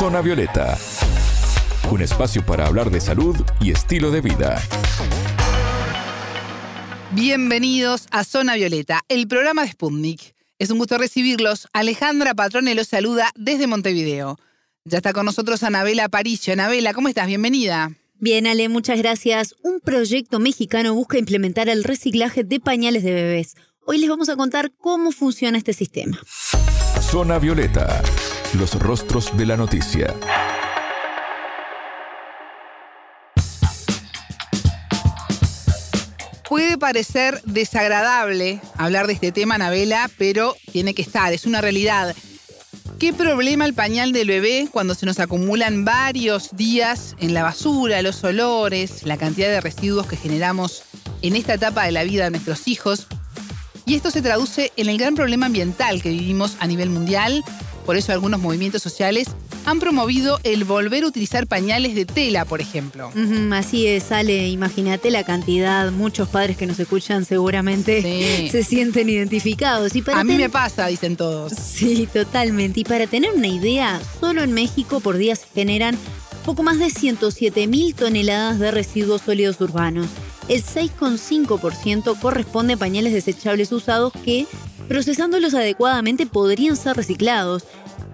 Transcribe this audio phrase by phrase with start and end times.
[0.00, 0.78] Zona Violeta,
[1.90, 4.58] un espacio para hablar de salud y estilo de vida.
[7.10, 10.34] Bienvenidos a Zona Violeta, el programa de Sputnik.
[10.58, 11.68] Es un gusto recibirlos.
[11.74, 14.38] Alejandra Patrone los saluda desde Montevideo.
[14.86, 16.54] Ya está con nosotros Anabela Aparicio.
[16.54, 17.26] Anabela, ¿cómo estás?
[17.26, 17.92] Bienvenida.
[18.14, 19.54] Bien, Ale, muchas gracias.
[19.62, 23.54] Un proyecto mexicano busca implementar el reciclaje de pañales de bebés.
[23.84, 26.18] Hoy les vamos a contar cómo funciona este sistema.
[27.02, 28.02] Zona Violeta,
[28.54, 30.14] los rostros de la noticia.
[36.48, 42.14] Puede parecer desagradable hablar de este tema, Anabela, pero tiene que estar, es una realidad.
[42.98, 48.02] ¿Qué problema el pañal del bebé cuando se nos acumulan varios días en la basura,
[48.02, 50.82] los olores, la cantidad de residuos que generamos
[51.22, 53.06] en esta etapa de la vida de nuestros hijos?
[53.86, 57.42] Y esto se traduce en el gran problema ambiental que vivimos a nivel mundial.
[57.90, 59.26] Por eso algunos movimientos sociales
[59.64, 63.10] han promovido el volver a utilizar pañales de tela, por ejemplo.
[63.50, 64.46] así es, Ale.
[64.46, 65.90] Imagínate la cantidad.
[65.90, 69.96] Muchos padres que nos escuchan seguramente se sienten identificados.
[69.96, 71.52] Y para a mí me pasa, dicen todos.
[71.52, 72.78] Sí, totalmente.
[72.78, 75.98] Y para tener una idea, solo en México por día se generan
[76.46, 80.06] poco más de 107 mil toneladas de residuos sólidos urbanos.
[80.46, 84.46] El 6,5% corresponde a pañales desechables usados que,
[84.90, 87.62] procesándolos adecuadamente, podrían ser reciclados.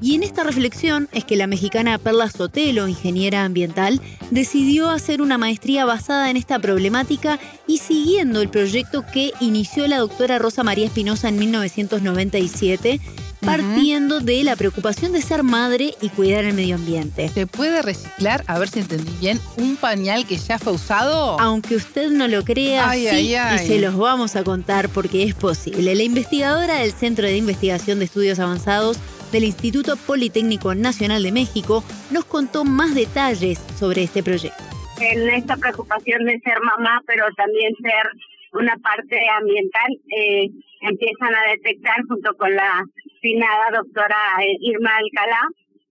[0.02, 3.98] Y en esta reflexión es que la mexicana Perla Sotelo, ingeniera ambiental,
[4.30, 9.96] decidió hacer una maestría basada en esta problemática y siguiendo el proyecto que inició la
[9.96, 13.00] doctora Rosa María Espinosa en 1997
[13.46, 17.28] partiendo de la preocupación de ser madre y cuidar el medio ambiente.
[17.28, 21.38] ¿Se puede reciclar, a ver si entendí bien, un pañal que ya fue usado?
[21.40, 25.94] Aunque usted no lo crea, sí, y se los vamos a contar porque es posible.
[25.94, 28.98] La investigadora del Centro de Investigación de Estudios Avanzados
[29.32, 34.62] del Instituto Politécnico Nacional de México nos contó más detalles sobre este proyecto.
[35.00, 38.10] En esta preocupación de ser mamá, pero también ser
[38.52, 42.84] una parte ambiental, eh, empiezan a detectar junto con la
[43.26, 44.22] finada doctora
[44.60, 45.42] Irma Alcalá,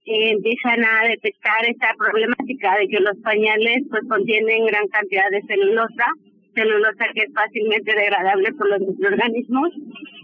[0.06, 5.42] eh, empiezan a detectar esta problemática de que los pañales pues contienen gran cantidad de
[5.42, 6.08] celulosa,
[6.56, 9.70] celulosa que es fácilmente degradable por los microorganismos,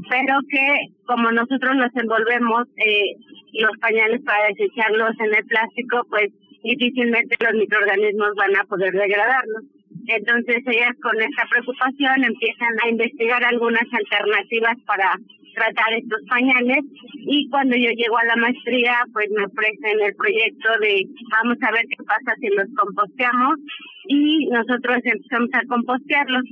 [0.09, 0.65] pero que
[1.05, 3.11] como nosotros los envolvemos, eh,
[3.59, 6.31] los pañales para desecharlos en el plástico, pues
[6.63, 9.63] difícilmente los microorganismos van a poder degradarlos.
[10.07, 15.11] Entonces ellas con esta preocupación empiezan a investigar algunas alternativas para
[15.53, 16.83] tratar estos pañales.
[17.25, 21.71] Y cuando yo llego a la maestría pues me ofrecen el proyecto de vamos a
[21.71, 23.57] ver qué pasa si los composteamos
[24.07, 26.43] y nosotros empezamos a compostearlos.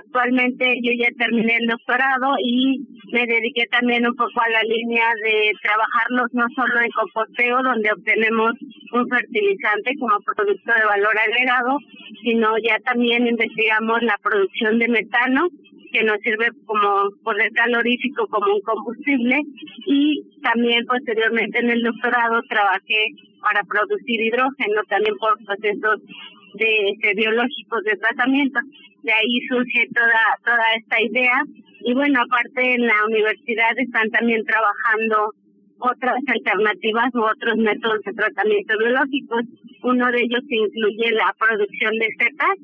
[0.00, 2.80] Actualmente yo ya terminé el doctorado y
[3.12, 7.92] me dediqué también un poco a la línea de trabajarlos no solo en composteo, donde
[7.92, 8.52] obtenemos
[8.92, 11.78] un fertilizante como producto de valor agregado,
[12.22, 15.48] sino ya también investigamos la producción de metano
[15.94, 19.38] que nos sirve como poder calorífico, como un combustible,
[19.86, 26.02] y también posteriormente en el doctorado trabajé para producir hidrógeno, también por procesos
[26.54, 28.58] de, biológicos de tratamiento.
[29.02, 31.42] De ahí surge toda, toda esta idea.
[31.80, 35.32] Y bueno, aparte en la universidad están también trabajando
[35.78, 39.42] otras alternativas u otros métodos de tratamiento biológicos.
[39.82, 42.56] Uno de ellos incluye la producción de setas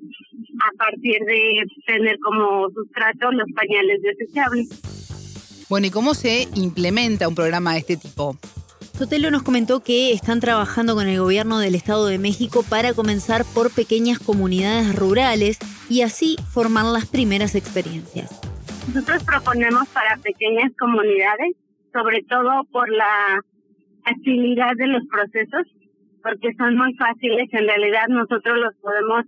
[0.62, 5.66] a partir de tener como sustrato los pañales desechables.
[5.68, 8.36] Bueno, ¿y cómo se implementa un programa de este tipo?
[9.00, 13.46] Sotelo nos comentó que están trabajando con el gobierno del Estado de México para comenzar
[13.54, 18.40] por pequeñas comunidades rurales y así formar las primeras experiencias.
[18.92, 21.56] Nosotros proponemos para pequeñas comunidades,
[21.92, 23.40] sobre todo por la
[24.04, 25.66] agilidad de los procesos,
[26.22, 27.48] porque son muy fáciles.
[27.52, 29.24] En realidad nosotros los podemos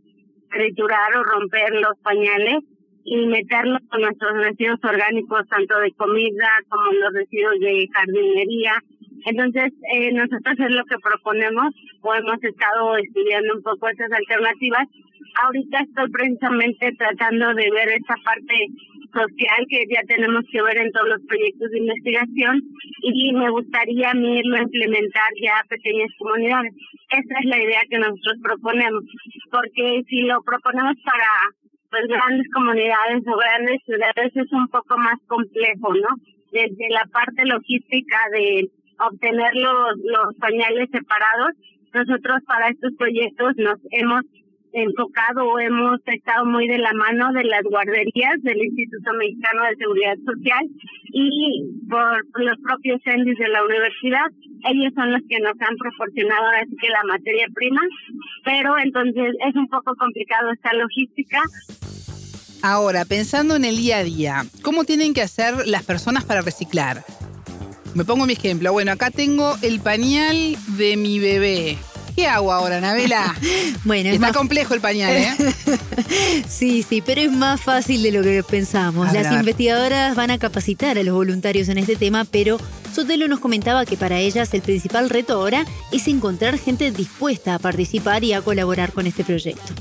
[0.50, 2.64] triturar o romper los pañales
[3.04, 8.74] y meterlos con nuestros residuos orgánicos, tanto de comida como los residuos de jardinería,
[9.24, 14.88] entonces, eh, nosotros es lo que proponemos o hemos estado estudiando un poco esas alternativas.
[15.44, 18.54] Ahorita estoy precisamente tratando de ver esa parte
[19.12, 22.60] social que ya tenemos que ver en todos los proyectos de investigación
[23.02, 26.72] y me gustaría a mí irlo a implementar ya a pequeñas comunidades.
[27.10, 29.04] Esa es la idea que nosotros proponemos,
[29.50, 31.28] porque si lo proponemos para
[31.90, 36.08] pues grandes comunidades o grandes ciudades es un poco más complejo, ¿no?
[36.50, 41.52] Desde la parte logística de obtener los, los pañales separados.
[41.92, 44.22] Nosotros para estos proyectos nos hemos
[44.72, 49.76] enfocado o hemos estado muy de la mano de las guarderías del Instituto Mexicano de
[49.76, 50.68] Seguridad Social
[51.12, 54.26] y por los propios CENDIS de la universidad.
[54.64, 57.80] Ellos son los que nos han proporcionado ahora sí que la materia prima,
[58.44, 61.40] pero entonces es un poco complicado esta logística.
[62.62, 67.02] Ahora, pensando en el día a día, ¿cómo tienen que hacer las personas para reciclar?
[67.94, 68.72] Me pongo mi ejemplo.
[68.72, 71.76] Bueno, acá tengo el pañal de mi bebé.
[72.14, 73.34] ¿Qué hago ahora, Nabela?
[73.84, 75.34] bueno, es Está complejo el pañal, ¿eh?
[76.46, 79.12] sí, sí, pero es más fácil de lo que pensamos.
[79.12, 82.58] Las investigadoras van a capacitar a los voluntarios en este tema, pero
[82.92, 87.58] Sotelo nos comentaba que para ellas el principal reto ahora es encontrar gente dispuesta a
[87.58, 89.72] participar y a colaborar con este proyecto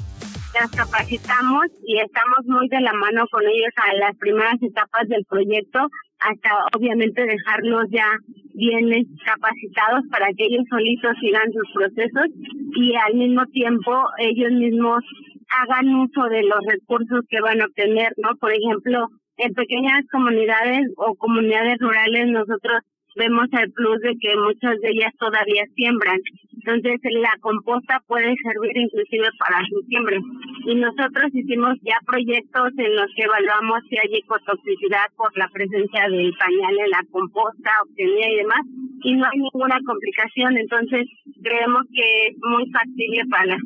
[0.54, 5.26] las capacitamos y estamos muy de la mano con ellos a las primeras etapas del
[5.26, 5.88] proyecto
[6.22, 8.06] hasta obviamente dejarlos ya
[8.54, 8.90] bien
[9.26, 12.28] capacitados para que ellos solitos sigan sus procesos
[12.76, 15.04] y al mismo tiempo ellos mismos
[15.50, 18.36] hagan uso de los recursos que van a obtener, ¿no?
[18.40, 19.08] Por ejemplo,
[19.38, 22.80] en pequeñas comunidades o comunidades rurales nosotros
[23.16, 26.20] vemos el plus de que muchas de ellas todavía siembran.
[26.54, 30.18] Entonces la composta puede servir inclusive para su siembra.
[30.66, 36.08] Y nosotros hicimos ya proyectos en los que evaluamos si hay ecotoxicidad por la presencia
[36.08, 38.62] del pañal en la composta obtenida y demás.
[39.04, 40.58] Y no hay ninguna complicación.
[40.58, 41.08] Entonces
[41.42, 43.62] creemos que es muy factible para las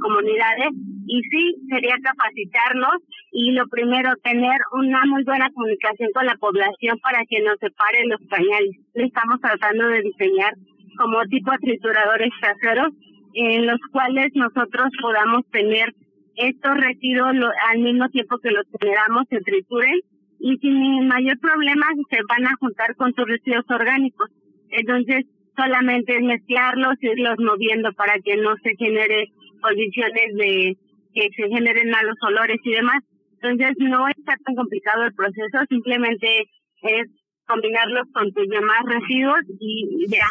[0.00, 0.72] comunidades
[1.10, 3.02] y sí sería capacitarlos
[3.32, 8.06] y lo primero tener una muy buena comunicación con la población para que nos separe
[8.06, 8.78] los pañales.
[8.94, 10.54] Le estamos tratando de diseñar
[10.96, 12.94] como tipo trituradores caseros
[13.34, 15.92] en los cuales nosotros podamos tener
[16.36, 17.34] estos residuos
[17.70, 19.98] al mismo tiempo que los generamos se trituren
[20.38, 24.30] y sin mayor problema se van a juntar con sus residuos orgánicos.
[24.70, 25.26] Entonces
[25.56, 29.26] solamente es mezclarlos, irlos moviendo para que no se genere
[29.60, 30.76] condiciones de
[31.14, 32.98] que se generen malos olores y demás.
[33.42, 36.42] Entonces no está tan complicado el proceso, simplemente
[36.82, 37.08] es
[37.46, 40.26] combinarlos con tus demás residuos y ya.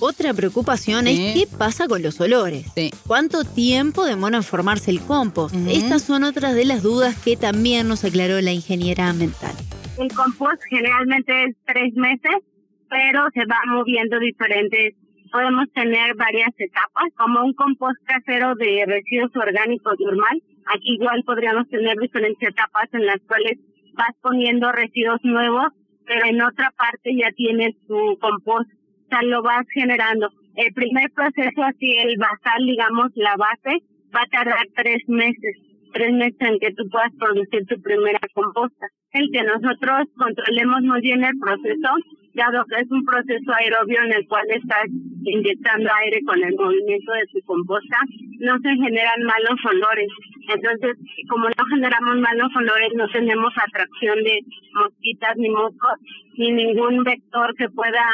[0.00, 2.66] Otra preocupación es qué pasa con los olores.
[3.06, 5.54] ¿Cuánto tiempo demora en formarse el compost?
[5.68, 9.54] Estas son otras de las dudas que también nos aclaró la ingeniera ambiental.
[9.98, 12.36] El compost generalmente es tres meses,
[12.90, 14.94] pero se va moviendo diferentes
[15.34, 20.40] podemos tener varias etapas, como un compost casero de residuos orgánicos normal.
[20.72, 23.58] Aquí igual podríamos tener diferentes etapas en las cuales
[23.94, 25.72] vas poniendo residuos nuevos,
[26.06, 30.30] pero en otra parte ya tienes tu compost, o sea, lo vas generando.
[30.54, 33.82] El primer proceso, así el basal, digamos, la base,
[34.14, 35.56] va a tardar tres meses,
[35.94, 38.86] tres meses en que tú puedas producir tu primera composta.
[39.10, 41.90] El que nosotros controlemos muy bien el proceso
[42.34, 44.86] dado que es un proceso aerobio en el cual estás
[45.24, 47.98] inyectando aire con el movimiento de su composta,
[48.40, 50.08] no se generan malos olores.
[50.48, 50.98] Entonces,
[51.28, 54.40] como no generamos malos olores, no tenemos atracción de
[54.74, 55.94] mosquitas ni moscos,
[56.36, 58.04] ni ningún vector que pueda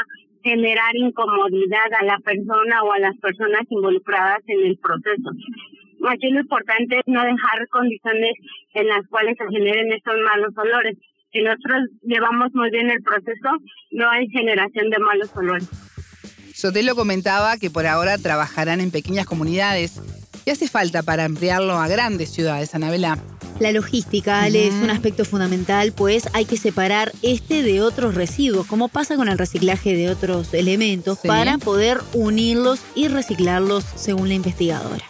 [0.42, 5.30] generar incomodidad a la persona o a las personas involucradas en el proceso.
[6.08, 8.32] Aquí lo importante es no dejar condiciones
[8.72, 10.96] en las cuales se generen estos malos olores
[11.32, 13.50] si nosotros llevamos muy bien el proceso,
[13.92, 15.68] no hay generación de malos olores.
[16.54, 20.00] Sotelo comentaba que por ahora trabajarán en pequeñas comunidades.
[20.44, 23.18] ¿Qué hace falta para ampliarlo a grandes ciudades, Anabela?
[23.60, 28.66] La logística, Ale, es un aspecto fundamental, pues hay que separar este de otros residuos,
[28.66, 34.34] como pasa con el reciclaje de otros elementos, para poder unirlos y reciclarlos según la
[34.34, 35.04] investigadora.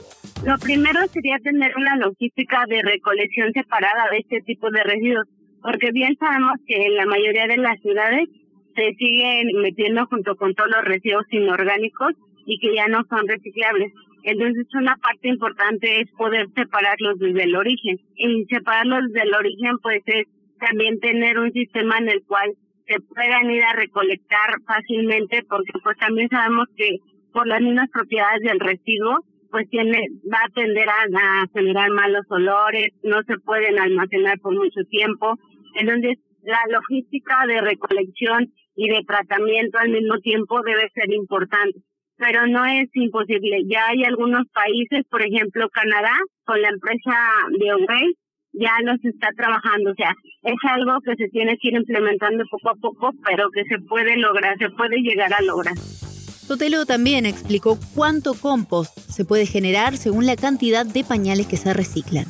[0.45, 5.27] Lo primero sería tener una logística de recolección separada de este tipo de residuos
[5.62, 8.29] porque bien sabemos que en la mayoría de las ciudades
[8.75, 12.12] se siguen metiendo junto con todos los residuos inorgánicos
[12.47, 13.93] y que ya no son reciclables.
[14.23, 17.99] Entonces una parte importante es poder separarlos desde el origen.
[18.17, 20.26] Y separarlos desde el origen pues es
[20.59, 22.50] también tener un sistema en el cual
[22.87, 26.99] se puedan ir a recolectar fácilmente porque pues también sabemos que
[27.33, 29.19] por las mismas propiedades del residuo
[29.50, 34.55] pues tiene va a tender a, a generar malos olores, no se pueden almacenar por
[34.55, 35.38] mucho tiempo
[35.75, 41.81] entonces, la logística de recolección y de tratamiento al mismo tiempo debe ser importante.
[42.17, 43.62] Pero no es imposible.
[43.67, 46.12] Ya hay algunos países, por ejemplo Canadá,
[46.45, 47.17] con la empresa
[47.59, 48.15] de
[48.53, 49.93] ya los está trabajando.
[49.93, 53.65] O sea, es algo que se tiene que ir implementando poco a poco, pero que
[53.65, 55.77] se puede lograr, se puede llegar a lograr.
[55.77, 61.73] Sotelo también explicó cuánto compost se puede generar según la cantidad de pañales que se
[61.73, 62.27] reciclan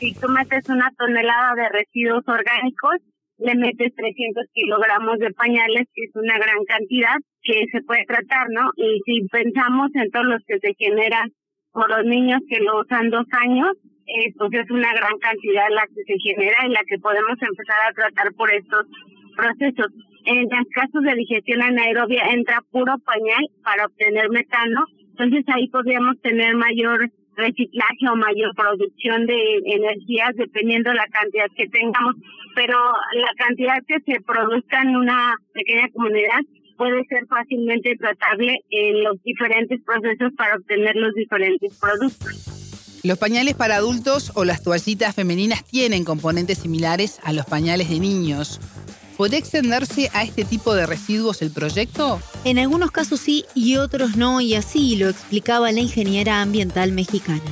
[0.00, 2.96] si tú metes una tonelada de residuos orgánicos,
[3.38, 8.48] le metes 300 kilogramos de pañales, que es una gran cantidad que se puede tratar,
[8.50, 8.70] ¿no?
[8.76, 11.30] Y si pensamos en todos los que se generan
[11.72, 13.72] por los niños que lo usan dos años,
[14.06, 17.80] eh, pues es una gran cantidad la que se genera y la que podemos empezar
[17.88, 18.86] a tratar por estos
[19.36, 19.92] procesos.
[20.24, 26.20] En los casos de digestión anaerobia entra puro pañal para obtener metano, entonces ahí podríamos
[26.20, 32.16] tener mayor reciclaje o mayor producción de energías dependiendo la cantidad que tengamos,
[32.54, 32.76] pero
[33.14, 36.40] la cantidad que se produzca en una pequeña comunidad
[36.76, 42.60] puede ser fácilmente tratable en los diferentes procesos para obtener los diferentes productos.
[43.02, 47.98] Los pañales para adultos o las toallitas femeninas tienen componentes similares a los pañales de
[47.98, 48.60] niños.
[49.16, 52.20] ¿Puede extenderse a este tipo de residuos el proyecto?
[52.42, 57.44] En algunos casos sí y otros no, y así lo explicaba la ingeniera ambiental mexicana.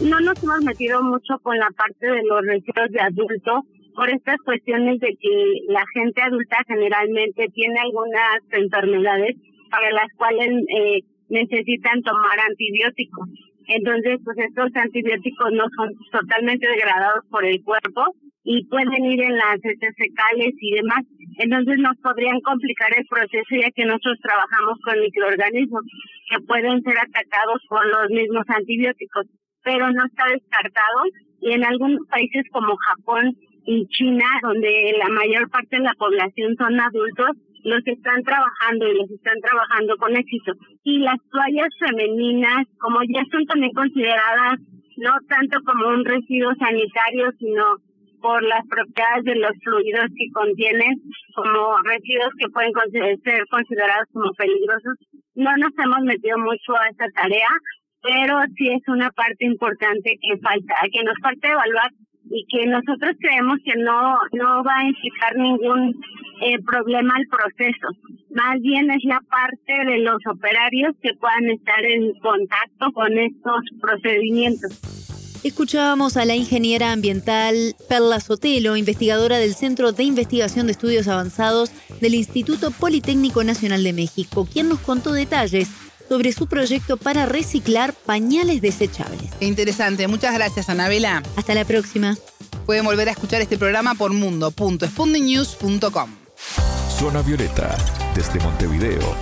[0.00, 3.66] No nos hemos metido mucho con la parte de los residuos de adultos
[3.96, 5.34] por estas cuestiones de que
[5.66, 9.34] la gente adulta generalmente tiene algunas enfermedades
[9.70, 13.28] para las cuales eh, necesitan tomar antibióticos.
[13.66, 19.36] Entonces, pues estos antibióticos no son totalmente degradados por el cuerpo y pueden ir en
[19.36, 21.00] las heces fecales y demás.
[21.38, 25.82] Entonces nos podrían complicar el proceso ya que nosotros trabajamos con microorganismos
[26.30, 29.26] que pueden ser atacados por los mismos antibióticos,
[29.64, 31.02] pero no está descartado
[31.40, 33.32] y en algunos países como Japón
[33.66, 37.30] y China, donde la mayor parte de la población son adultos,
[37.64, 40.52] los están trabajando y los están trabajando con éxito.
[40.84, 44.60] Y las toallas femeninas, como ya son también consideradas
[44.96, 47.64] no tanto como un residuo sanitario, sino
[48.24, 50.96] por las propiedades de los fluidos que contienen
[51.34, 52.72] como residuos que pueden
[53.22, 54.96] ser considerados como peligrosos.
[55.34, 57.52] No nos hemos metido mucho a esta tarea,
[58.00, 61.90] pero sí es una parte importante que falta, que nos falta evaluar
[62.30, 65.92] y que nosotros creemos que no no va a implicar ningún
[66.40, 67.88] eh, problema al proceso.
[68.30, 73.60] Más bien es la parte de los operarios que puedan estar en contacto con estos
[73.82, 75.13] procedimientos.
[75.44, 81.70] Escuchábamos a la ingeniera ambiental Perla Sotelo, investigadora del Centro de Investigación de Estudios Avanzados
[82.00, 85.68] del Instituto Politécnico Nacional de México, quien nos contó detalles
[86.08, 89.32] sobre su proyecto para reciclar pañales desechables.
[89.40, 91.22] interesante, muchas gracias Anabela.
[91.36, 92.16] Hasta la próxima.
[92.64, 96.10] Pueden volver a escuchar este programa por mundo.spundinews.com.
[96.98, 97.76] Zona Violeta,
[98.14, 99.14] desde Montevideo,